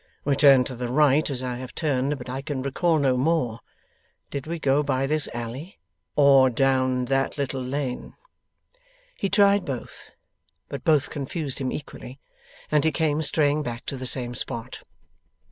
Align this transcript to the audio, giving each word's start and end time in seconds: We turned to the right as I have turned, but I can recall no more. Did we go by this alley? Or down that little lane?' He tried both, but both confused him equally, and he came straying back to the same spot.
We 0.25 0.35
turned 0.35 0.65
to 0.65 0.75
the 0.75 0.87
right 0.87 1.29
as 1.29 1.43
I 1.43 1.57
have 1.57 1.75
turned, 1.75 2.17
but 2.17 2.27
I 2.27 2.41
can 2.41 2.63
recall 2.63 2.97
no 2.97 3.15
more. 3.15 3.59
Did 4.31 4.47
we 4.47 4.57
go 4.57 4.81
by 4.81 5.05
this 5.05 5.29
alley? 5.31 5.77
Or 6.15 6.49
down 6.49 7.05
that 7.05 7.37
little 7.37 7.61
lane?' 7.61 8.15
He 9.15 9.29
tried 9.29 9.63
both, 9.63 10.09
but 10.69 10.83
both 10.83 11.11
confused 11.11 11.59
him 11.59 11.71
equally, 11.71 12.19
and 12.71 12.83
he 12.83 12.91
came 12.91 13.21
straying 13.21 13.61
back 13.61 13.85
to 13.85 13.95
the 13.95 14.07
same 14.07 14.33
spot. 14.33 14.81